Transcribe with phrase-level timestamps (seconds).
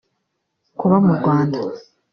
[0.79, 1.57] Kuba mu Rwanda